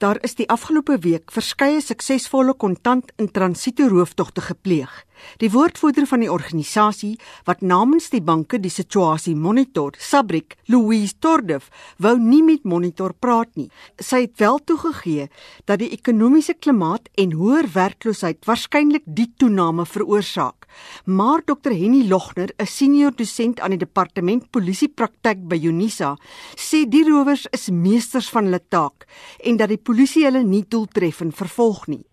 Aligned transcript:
Daar 0.00 0.16
is 0.24 0.32
die 0.34 0.46
afgelope 0.48 0.94
week 1.04 1.28
verskeie 1.28 1.80
suksesvolle 1.84 2.54
kontant 2.56 3.10
in 3.20 3.26
transito 3.28 3.84
rooftogte 3.92 4.40
gepleeg. 4.40 4.88
Die 5.40 5.50
woordvoerder 5.50 6.06
van 6.06 6.20
die 6.24 6.30
organisasie 6.32 7.16
wat 7.44 7.60
namens 7.60 8.10
die 8.10 8.22
banke 8.22 8.60
die 8.60 8.72
situasie 8.72 9.34
monitor, 9.36 9.94
Sabrik 9.98 10.56
Louise 10.66 11.14
Tordef, 11.18 11.70
wou 11.98 12.16
nie 12.18 12.42
met 12.42 12.64
monitor 12.64 13.14
praat 13.14 13.54
nie. 13.56 13.70
Sy 13.98 14.24
het 14.26 14.38
wel 14.40 14.58
toegegee 14.64 15.28
dat 15.66 15.80
die 15.82 15.90
ekonomiese 15.96 16.54
klimaat 16.54 17.08
en 17.18 17.36
hoër 17.38 17.70
werkloosheid 17.74 18.44
waarskynlik 18.48 19.04
die 19.06 19.30
toename 19.36 19.86
veroorsaak. 19.86 20.66
Maar 21.04 21.42
Dr 21.44 21.72
Henny 21.74 22.06
Logner, 22.08 22.50
'n 22.58 22.66
senior 22.66 23.12
dosent 23.14 23.60
aan 23.60 23.70
die 23.70 23.78
departement 23.78 24.50
polisiepraktyk 24.50 25.48
by 25.48 25.58
Unisa, 25.66 26.16
sê 26.56 26.88
die 26.88 27.04
rowers 27.04 27.46
is 27.50 27.70
meesters 27.70 28.28
van 28.30 28.44
hulle 28.44 28.62
taak 28.68 29.06
en 29.38 29.56
dat 29.56 29.68
die 29.68 29.78
polisie 29.78 30.24
hulle 30.24 30.42
nie 30.42 30.64
doeltreffend 30.68 31.34
vervolg 31.34 31.86
nie. 31.86 32.04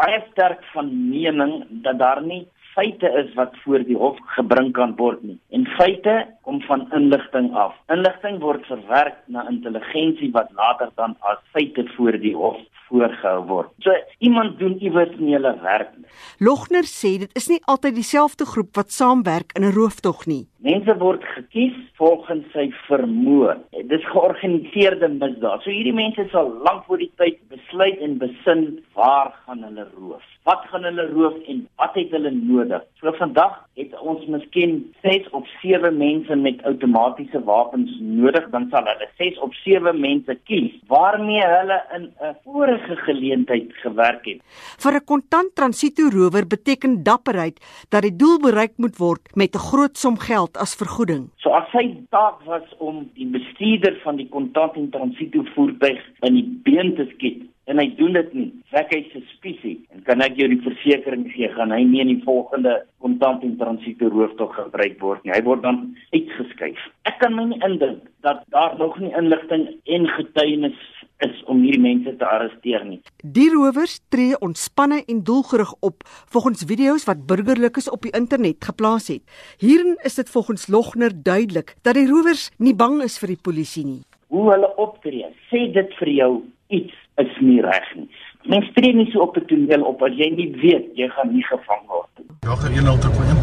Baie 0.00 0.22
sterk 0.30 0.64
van 0.72 0.88
mening 1.10 1.64
dat 1.84 1.98
daar 1.98 2.22
nie 2.24 2.46
feite 2.72 3.08
is 3.20 3.34
wat 3.34 3.56
voor 3.64 3.82
die 3.84 3.96
hof 3.96 4.16
gebring 4.36 4.70
kan 4.72 4.94
word 4.96 5.22
nie. 5.22 5.36
En 5.52 5.66
feite 5.76 6.14
kom 6.46 6.60
van 6.64 6.86
inligting 6.96 7.50
af. 7.52 7.74
Inligting 7.92 8.38
word 8.40 8.64
verwerk 8.70 9.18
na 9.26 9.44
intelligensie 9.50 10.30
wat 10.32 10.48
later 10.56 10.88
dan 10.96 11.16
as 11.32 11.42
feite 11.52 11.84
voor 11.96 12.16
die 12.22 12.34
hof 12.36 12.56
voorgehou 12.90 13.40
word. 13.48 13.72
So 13.84 13.94
iemand 14.18 14.58
doen 14.58 14.76
iewers 14.82 15.16
nie 15.18 15.34
hulle 15.36 15.54
werk 15.62 15.92
nie. 15.96 16.06
Logner 16.38 16.86
sê 16.88 17.16
dit 17.24 17.36
is 17.38 17.48
nie 17.52 17.60
altyd 17.70 17.96
dieselfde 17.98 18.46
groep 18.52 18.74
wat 18.76 18.92
saamwerk 18.92 19.54
in 19.56 19.64
'n 19.64 19.74
rooftog 19.76 20.26
nie. 20.26 20.46
Mense 20.60 20.92
word 21.00 21.22
gekies 21.34 21.76
volgens 21.96 22.44
sy 22.52 22.66
vermoë. 22.88 23.54
Dis 23.88 24.04
georganiseerde 24.12 25.08
misdaad. 25.08 25.62
So 25.62 25.70
hierdie 25.70 25.94
mense 25.96 26.26
sal 26.32 26.50
lank 26.66 26.84
voor 26.84 26.98
die 26.98 27.12
tyd 27.16 27.38
besluit 27.48 27.98
en 28.04 28.18
besin 28.18 28.84
waar 28.94 29.32
gaan 29.46 29.62
hulle 29.62 29.86
roof. 29.96 30.26
Wat 30.44 30.64
gaan 30.70 30.84
hulle 30.84 31.06
roof 31.12 31.36
en 31.48 31.68
wat 31.76 31.94
het 31.94 32.10
hulle 32.10 32.30
nodig? 32.30 32.84
So 33.00 33.12
vandag 33.12 33.56
het 33.76 33.94
ons 34.00 34.26
miskien 34.26 34.92
6 35.02 35.30
of 35.30 35.48
7 35.62 35.96
mense 35.96 36.36
met 36.36 36.62
outomatiese 36.68 37.40
wapens 37.44 37.96
nodig, 38.00 38.50
dan 38.50 38.68
sal 38.70 38.84
hulle 38.84 39.08
6 39.16 39.38
of 39.38 39.54
7 39.64 40.00
mense 40.00 40.36
kies 40.44 40.76
waarmee 40.92 41.44
hulle 41.44 41.80
in 41.96 42.10
'n 42.28 42.36
vorige 42.80 43.02
geleentheid 43.04 43.72
gewerk 43.82 44.24
het. 44.24 44.40
Vir 44.78 44.94
'n 44.94 45.04
kontant 45.04 45.54
transito 45.54 46.08
rower 46.08 46.46
beteken 46.46 47.02
dapperheid 47.02 47.60
dat 47.90 48.02
die 48.02 48.16
doel 48.16 48.38
bereik 48.38 48.72
moet 48.76 48.96
word 48.98 49.20
met 49.34 49.54
'n 49.54 49.58
groot 49.58 49.96
som 49.96 50.18
geld 50.18 50.56
as 50.56 50.74
vergoeding. 50.74 51.30
So 51.36 51.50
as 51.50 51.70
sy 51.72 51.96
taak 52.10 52.42
was 52.44 52.68
om 52.78 53.10
die 53.14 53.26
bestuurder 53.26 54.00
van 54.02 54.16
die 54.16 54.28
kontant 54.28 54.74
en 54.76 54.90
transito 54.90 55.44
voertuig 55.54 56.00
in 56.20 56.34
die 56.34 56.60
been 56.64 56.94
te 56.94 57.06
skiet 57.14 57.49
en 57.70 57.78
hy 57.78 57.86
doen 57.98 58.16
dit 58.16 58.30
nie, 58.34 58.48
wek 58.74 58.90
hy 58.94 59.00
suspisie 59.12 59.76
en 59.94 60.02
kan 60.06 60.22
ek 60.24 60.38
jou 60.40 60.48
die 60.50 60.62
versekering 60.64 61.28
gee 61.30 61.50
gaan 61.54 61.74
hy 61.74 61.82
nie 61.86 62.02
in 62.02 62.10
die 62.16 62.22
volgende 62.24 62.80
kontant 63.02 63.44
en 63.46 63.56
transito 63.60 64.10
rooftog 64.10 64.56
gebruik 64.56 64.98
word 65.02 65.22
nie. 65.24 65.34
Hy 65.36 65.42
word 65.46 65.62
dan 65.62 65.78
uitgeskuif. 66.14 66.80
Ek 67.08 67.20
kan 67.22 67.36
my 67.36 67.46
nie 67.52 67.60
indink 67.66 68.02
dat 68.26 68.42
daar 68.54 68.74
nog 68.80 68.98
nie 69.00 69.12
inligting 69.16 69.68
en 69.86 70.10
getuienis 70.16 70.82
is 71.24 71.40
om 71.52 71.62
hierdie 71.62 71.82
mense 71.84 72.14
te 72.16 72.26
arresteer 72.26 72.84
nie. 72.88 73.00
Die 73.22 73.48
rowers 73.52 73.98
tree 74.12 74.38
ontspanne 74.42 75.02
en 75.06 75.22
doelgerig 75.28 75.72
op 75.86 76.06
volgens 76.32 76.64
video's 76.66 77.06
wat 77.08 77.26
burgerlikes 77.30 77.90
op 77.92 78.06
die 78.06 78.14
internet 78.16 78.64
geplaas 78.64 79.10
het. 79.12 79.22
Hierin 79.60 79.98
is 80.04 80.16
dit 80.18 80.30
volgens 80.32 80.68
Logner 80.72 81.12
duidelik 81.14 81.76
dat 81.84 81.98
die 82.00 82.08
rowers 82.08 82.48
nie 82.58 82.74
bang 82.74 83.02
is 83.04 83.20
vir 83.20 83.36
die 83.36 83.42
polisie 83.42 83.84
nie. 83.86 84.00
Hoe 84.30 84.46
hulle 84.52 84.70
optree, 84.78 85.28
sê 85.50 85.68
dit 85.74 85.94
vir 85.98 86.16
jou 86.16 86.32
iets 86.70 86.94
is 87.22 87.32
nie 87.40 87.60
reg 87.62 87.86
nie. 87.96 88.08
Mens 88.48 88.70
tree 88.74 88.92
nie 88.96 89.10
so 89.12 89.20
op 89.26 89.36
'n 89.36 89.44
toneel 89.46 89.82
op 89.84 90.02
as 90.02 90.14
jy 90.16 90.30
nie 90.36 90.50
weet 90.62 90.86
jy 90.96 91.08
gaan 91.16 91.32
nie 91.34 91.44
gevang 91.44 91.84
word 91.88 92.08
nie. 92.18 92.26
Ja, 92.46 92.54
gaan 92.56 92.72
101. 92.72 93.36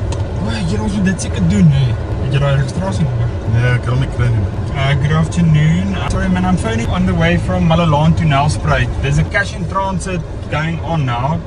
O, 0.48 0.50
jy 0.72 0.78
moet 0.80 1.06
dit 1.06 1.22
seker 1.22 1.44
doen, 1.50 1.70
hè. 1.72 1.86
Het 2.24 2.34
jy 2.34 2.40
daai 2.40 2.56
registrasienommer? 2.56 3.30
Nee, 3.54 3.74
ek 3.76 3.84
kan 3.86 4.00
nie 4.00 4.10
kry 4.16 4.30
nie. 4.32 4.46
Uh, 4.78 4.94
good 5.02 5.12
afternoon. 5.12 5.88
Uh, 5.94 6.10
sorry 6.10 6.30
man, 6.30 6.46
I'm 6.46 6.58
phoning 6.58 6.90
on 6.90 7.06
the 7.06 7.14
way 7.14 7.38
from 7.38 7.68
Malalaan 7.68 8.16
to 8.18 8.24
Nelspruit. 8.24 8.90
There's 9.02 9.18
a 9.20 9.24
cash 9.36 9.56
in 9.56 9.68
transit 9.70 10.22
going 10.52 10.80
on 10.82 11.06
now. 11.06 11.40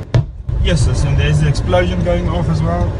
Yes, 0.62 0.86
yes, 0.86 1.04
and 1.04 1.16
there's 1.16 1.40
an 1.40 1.48
explosion 1.48 2.04
going 2.04 2.28
off 2.28 2.48
as 2.50 2.62
well. 2.62 2.92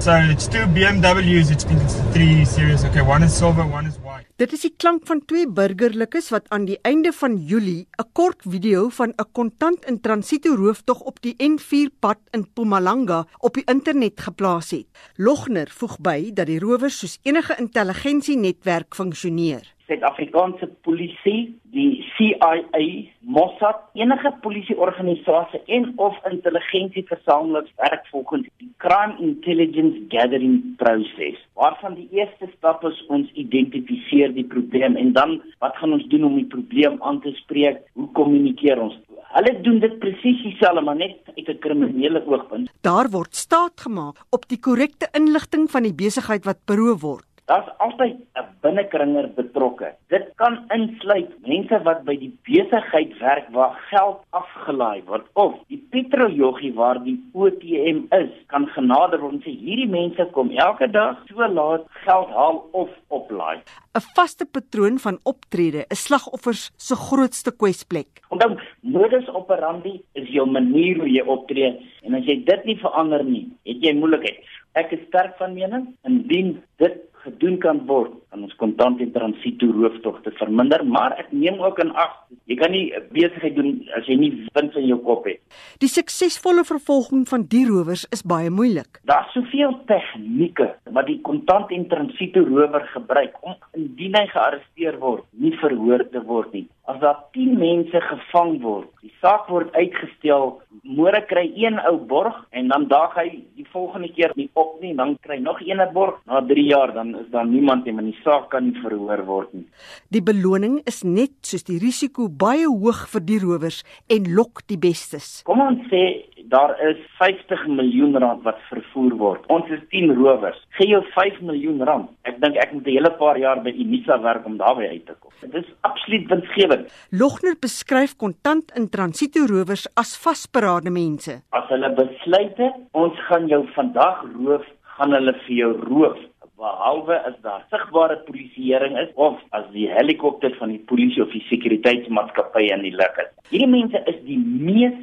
So 0.00 0.12
it's 0.16 0.48
two 0.48 0.66
BMWs. 0.66 1.52
It's, 1.52 1.64
I 1.64 1.68
think 1.68 1.82
it's 1.82 1.94
three 2.12 2.44
series. 2.44 2.84
Okay, 2.84 3.02
one 3.02 3.22
is 3.22 3.32
silver, 3.32 3.64
one 3.64 3.86
is 3.86 3.96
white. 3.98 4.01
Dit 4.42 4.56
is 4.56 4.64
die 4.64 4.72
klank 4.74 5.04
van 5.06 5.20
twee 5.30 5.46
burgerlikes 5.46 6.32
wat 6.34 6.48
aan 6.50 6.64
die 6.66 6.78
einde 6.88 7.12
van 7.14 7.36
Julie 7.46 7.86
'n 8.02 8.08
kort 8.18 8.40
video 8.42 8.88
van 8.88 9.12
'n 9.14 9.30
kontant 9.38 9.84
in 9.84 10.00
transito 10.00 10.54
rooftog 10.54 11.00
op 11.00 11.20
die 11.22 11.34
N4 11.38 11.90
pad 12.00 12.18
in 12.30 12.40
Mpumalanga 12.40 13.26
op 13.38 13.54
die 13.54 13.64
internet 13.64 14.20
geplaas 14.20 14.70
het. 14.70 14.86
Logner 15.16 15.70
voeg 15.70 16.00
by 16.00 16.32
dat 16.34 16.46
die 16.46 16.58
rowers 16.58 16.98
soos 16.98 17.18
enige 17.22 17.54
intelligensienetwerk 17.58 18.94
funksioneer. 18.94 19.74
Suid-Afrikaanse 19.86 20.66
polisie, 20.86 21.58
die 21.74 22.04
CIA, 22.16 22.82
Mossad, 23.20 23.80
enige 23.98 24.32
polisieorganisasie 24.44 25.60
en 25.66 25.92
of 25.96 26.16
intelligensieversamelings 26.30 27.72
werk 27.76 28.06
volgens 28.10 28.48
die 28.58 28.70
Crime 28.84 29.16
Intelligence 29.18 29.98
Gathering 30.08 30.76
proses. 30.76 31.38
Waarvan 31.54 31.94
die 31.94 32.08
eerste 32.10 32.50
stap 32.56 32.84
is 32.84 33.00
ons 33.08 33.30
identifiseer 33.34 34.34
die 34.36 34.46
probleem 34.54 34.96
en 34.96 35.12
dan 35.12 35.40
wat 35.64 35.76
gaan 35.80 35.96
ons 35.98 36.06
doen 36.14 36.24
om 36.30 36.36
die 36.38 36.48
probleem 36.54 37.00
aan 37.02 37.20
te 37.20 37.34
spreek? 37.42 37.82
Hoe 37.98 38.08
kommunikeer 38.18 38.80
ons? 38.80 38.98
Hulle 39.32 39.52
doen 39.64 39.78
dit 39.80 39.98
presies 39.98 40.42
dieselfde 40.44 40.82
maar 40.84 40.96
net 40.96 41.16
uit 41.36 41.48
'n 41.48 41.58
kriminele 41.58 42.20
oogpunt. 42.26 42.70
Daar 42.80 43.08
word 43.10 43.34
staat 43.34 43.80
gemaak 43.80 44.16
op 44.30 44.48
die 44.48 44.60
korrekte 44.60 45.08
inligting 45.12 45.70
van 45.70 45.82
die 45.82 45.94
besigheid 45.94 46.44
wat 46.44 46.64
beroof 46.64 47.00
word. 47.00 47.26
Daar's 47.46 47.68
altyd 47.78 48.16
'n 48.36 48.51
binnekringer 48.62 49.28
betrokke. 49.36 49.92
Dit 50.12 50.28
kan 50.40 50.58
insluit 50.74 51.32
mense 51.46 51.80
wat 51.86 52.04
by 52.06 52.14
die 52.20 52.30
besigheid 52.46 53.14
werk 53.20 53.48
waar 53.56 53.74
geld 53.90 54.20
afgelaai 54.38 55.02
word 55.08 55.26
of 55.44 55.56
die 55.72 55.80
petroljoggie 55.94 56.72
waar 56.78 57.00
die 57.04 57.18
ATM 57.34 58.04
is, 58.18 58.30
kan 58.52 58.68
genader 58.76 59.22
word 59.22 59.38
en 59.38 59.44
sê 59.46 59.54
hierdie 59.64 59.88
mense 59.90 60.28
kom 60.36 60.52
elke 60.54 60.88
dag 60.94 61.20
so 61.28 61.48
laat 61.58 61.88
geld 62.06 62.32
haal 62.36 62.62
of 62.72 62.90
oplaai. 63.08 63.62
'n 63.92 64.06
Vaste 64.16 64.46
patroon 64.46 64.98
van 64.98 65.18
optrede 65.24 65.84
is 65.90 66.04
slagoffers 66.06 66.70
se 66.76 66.96
grootste 66.96 67.52
kwesplek. 67.52 68.22
Onthou, 68.32 68.56
modus 68.80 69.28
operandi 69.28 70.00
is 70.14 70.28
jou 70.28 70.46
manier 70.46 70.96
hoe 71.02 71.10
jy 71.10 71.24
optree 71.26 71.70
en 72.02 72.14
as 72.14 72.24
jy 72.24 72.38
dit 72.44 72.64
nie 72.64 72.78
verander 72.80 73.24
nie, 73.24 73.46
het 73.68 73.84
jy 73.84 73.92
moeilikheid. 73.98 74.40
Ek 74.80 74.92
is 74.96 75.02
sterk 75.08 75.36
van 75.36 75.52
mening 75.54 75.90
indien 76.08 76.54
dit 76.80 76.96
gedoen 77.24 77.58
kan 77.62 77.82
word 77.86 78.14
aan 78.32 78.46
ons 78.46 78.51
kontant 78.60 79.00
en 79.00 79.12
transito 79.14 79.68
rooftogte 79.72 80.32
verminder, 80.38 80.84
maar 80.84 81.16
ek 81.20 81.32
neem 81.32 81.60
ook 81.62 81.78
in 81.84 81.92
ag 81.96 82.14
jy 82.50 82.56
kan 82.60 82.72
nie 82.74 82.90
besigheid 83.14 83.54
doen 83.56 83.70
as 83.96 84.08
jy 84.10 84.16
nie 84.18 84.30
wind 84.56 84.76
in 84.80 84.88
jou 84.90 84.98
kop 85.06 85.26
het. 85.28 85.40
Die 85.82 85.90
suksesvolle 85.90 86.64
vervolging 86.68 87.24
van 87.30 87.46
die 87.52 87.64
rowers 87.68 88.04
is 88.14 88.24
baie 88.26 88.50
moeilik. 88.50 89.00
Daar's 89.08 89.32
soveel 89.36 89.76
tegnieke 89.90 90.72
wat 90.96 91.08
die 91.08 91.20
kontant 91.26 91.72
en 91.74 91.86
transito 91.90 92.44
rower 92.48 92.84
gebruik 92.92 93.38
om 93.46 93.56
indien 93.78 94.18
hy 94.18 94.26
gearresteer 94.32 94.98
word, 95.02 95.26
nie 95.32 95.54
verhoor 95.62 96.04
te 96.12 96.22
word 96.28 96.52
nie. 96.56 96.66
As 96.90 96.98
daar 97.00 97.20
10 97.36 97.58
mense 97.60 98.00
gevang 98.08 98.56
word, 98.64 98.88
die 99.04 99.12
saak 99.22 99.46
word 99.52 99.70
uitgestel, 99.78 100.56
môre 100.82 101.22
kry 101.30 101.46
een 101.54 101.78
ou 101.86 101.94
borg 102.10 102.40
en 102.50 102.72
dan 102.72 102.88
daag 102.90 103.14
hy 103.20 103.28
volgende 103.72 104.12
keer 104.12 104.32
nie 104.36 104.48
op 104.52 104.80
nie, 104.80 104.94
dan 104.96 105.16
kry 105.20 105.38
nog 105.40 105.60
een 105.60 105.80
'n 105.80 105.92
borg. 105.92 106.20
Na 106.26 106.40
3 106.40 106.64
jaar 106.64 106.92
dan 106.92 107.14
is 107.18 107.30
daar 107.30 107.46
niemand 107.46 107.84
nie, 107.84 107.94
want 107.94 108.06
die 108.06 108.20
saak 108.24 108.50
kan 108.50 108.64
nie 108.64 108.80
verhoor 108.80 109.24
word 109.24 109.52
nie. 109.52 109.66
Die 110.08 110.22
beloning 110.22 110.80
is 110.84 111.02
net 111.02 111.32
soos 111.40 111.64
die 111.64 111.78
risiko 111.78 112.28
baie 112.28 112.66
hoog 112.66 113.08
vir 113.08 113.20
die 113.20 113.38
rowers 113.38 113.84
en 114.08 114.34
lok 114.34 114.62
die 114.66 114.78
bestes. 114.78 115.42
Kom 115.44 115.60
ons 115.60 115.80
sê 115.90 116.24
daar 116.50 116.74
is 116.88 116.96
50 117.18 117.66
miljoen 117.66 118.18
rand 118.18 118.42
wat 118.42 118.58
vervoer 118.68 119.14
word. 119.16 119.46
Ons 119.46 119.68
is 119.70 119.82
10 119.94 120.14
rowers. 120.16 120.58
Gee 120.78 120.88
jou 120.88 121.02
5 121.14 121.40
miljoen 121.40 121.82
rand. 121.86 122.10
Ek 122.28 122.40
dink 122.40 122.56
ek 122.56 122.72
moet 122.72 122.86
'n 122.86 122.96
hele 122.96 123.12
paar 123.18 123.38
jaar 123.38 123.62
by 123.62 123.70
Unisa 123.70 124.20
werk 124.20 124.46
om 124.46 124.56
daarby 124.56 124.86
uit 124.88 125.06
te 125.06 125.14
kom. 125.20 125.32
Dit 125.40 125.54
is 125.54 125.72
absoluut 125.80 126.28
winsgewend. 126.28 126.92
Logner 127.10 127.56
beskryf 127.60 128.16
kontant 128.16 128.72
in 128.76 128.88
transito 128.88 129.46
rowers 129.46 129.86
as 129.94 130.16
vasberade 130.16 130.90
mense. 130.90 131.42
As 131.50 131.68
hulle 131.68 131.90
besluit 131.94 132.56
het, 132.56 132.74
ons 132.92 133.18
gaan 133.28 133.46
jou 133.46 133.66
vandag 133.74 134.24
roof, 134.44 134.66
gaan 134.98 135.12
hulle 135.12 135.34
vir 135.46 135.56
jou 135.56 135.72
roof 135.88 136.18
behalwe 136.62 137.16
as 137.28 137.34
daar 137.42 137.62
sigbare 137.70 138.16
polisieering 138.26 138.94
is 139.02 139.10
of 139.26 139.40
as 139.58 139.66
die 139.76 139.88
helikopter 139.90 140.54
van 140.60 140.70
die 140.74 140.82
polisie 140.90 141.24
of 141.24 141.32
die 141.34 141.42
sekuriteitsmaatskappy 141.48 142.68
in 142.76 142.84
die 142.86 142.94
lug 143.00 143.18
is. 143.24 143.32
Hierdie 143.50 143.70
mense 143.72 144.02
is 144.12 144.20
die 144.28 144.38
mees 144.38 144.94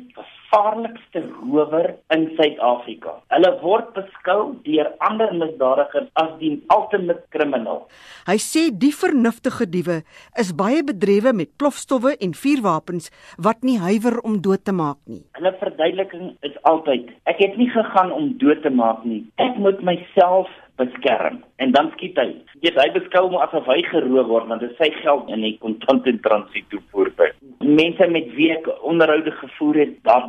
gevaarlikste 0.49 1.21
rower 1.41 1.95
in 2.13 2.29
Suid-Afrika. 2.37 3.13
Hulle 3.33 3.51
word 3.61 3.93
beskou 3.93 4.55
deur 4.65 4.89
ander 5.05 5.31
misdadigers 5.33 6.09
as 6.21 6.31
die 6.39 6.57
ultimate 6.73 7.25
criminal. 7.33 7.85
Hy 8.27 8.37
sê 8.41 8.69
die 8.71 8.91
vernuftige 8.95 9.67
diewe 9.69 10.01
is 10.39 10.53
baie 10.57 10.81
bedrewe 10.85 11.33
met 11.33 11.53
plofstowwe 11.61 12.15
en 12.19 12.33
vuurwapens 12.33 13.11
wat 13.37 13.63
nie 13.63 13.77
huiwer 13.79 14.19
om 14.23 14.39
dood 14.41 14.65
te 14.65 14.73
maak 14.73 14.99
nie. 15.05 15.23
Hulle 15.37 15.53
verduideliking 15.61 16.33
is 16.47 16.57
altyd: 16.63 17.13
ek 17.29 17.41
het 17.43 17.57
nie 17.57 17.69
gegaan 17.69 18.11
om 18.11 18.33
dood 18.41 18.63
te 18.65 18.73
maak 18.73 19.05
nie. 19.05 19.23
Ek 19.37 19.57
moet 19.61 19.83
myself 19.85 20.49
beskerm 20.79 21.41
en 21.59 21.73
dan 21.75 21.91
skiet 21.95 22.17
hy. 22.19 22.29
Jy 22.63 22.73
hy 22.75 22.87
beskou 22.95 23.25
hom 23.27 23.37
asof 23.43 23.67
hy 23.71 23.81
geroof 23.89 24.27
word 24.31 24.49
want 24.51 24.63
dit 24.63 24.71
is 24.73 24.79
sy 24.79 24.89
geld 25.01 25.29
in 25.33 25.43
die 25.45 25.55
kontant 25.63 26.07
en 26.09 26.19
transito 26.25 26.81
voertuig. 26.93 27.35
Mense 27.59 28.07
met 28.11 28.29
wie 28.37 28.49
ek 28.55 28.67
onderhoude 28.87 29.33
gevoer 29.41 29.81
het, 29.83 29.95
daar 30.07 30.27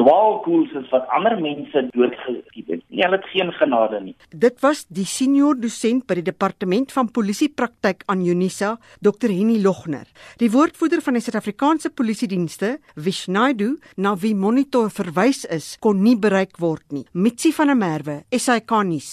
dwaalkoels 0.00 0.72
is 0.80 0.88
wat 0.94 1.08
ander 1.16 1.36
mense 1.40 1.84
doodgeskiet 1.92 2.72
het. 2.72 2.84
Nee, 2.88 3.04
hulle 3.04 3.20
het 3.20 3.28
geen 3.32 3.52
genade 3.58 4.00
nie. 4.04 4.14
Dit 4.32 4.60
was 4.64 4.84
die 4.88 5.06
senior 5.08 5.58
dosent 5.60 6.06
by 6.08 6.18
die 6.20 6.26
departement 6.30 6.92
van 6.96 7.10
polisiepraktyk 7.14 8.04
aan 8.10 8.24
Unisa, 8.26 8.74
Dr 9.04 9.32
Henny 9.32 9.60
Logner. 9.62 10.08
Die 10.42 10.50
woordvoerder 10.52 11.04
van 11.04 11.18
die 11.18 11.24
Suid-Afrikaanse 11.24 11.92
Polisie 11.96 12.28
Dienste, 12.30 12.78
Vishnaidu, 12.96 13.74
na 13.96 14.16
wie 14.20 14.34
monitor 14.34 14.90
verwys 14.94 15.44
is, 15.52 15.74
kon 15.84 16.02
nie 16.04 16.16
bereik 16.20 16.58
word 16.60 16.86
nie. 16.94 17.06
Mitsi 17.12 17.52
van 17.56 17.72
der 17.72 17.78
Merwe, 17.78 18.20
SAK 18.34 18.80
nuus. 18.88 19.10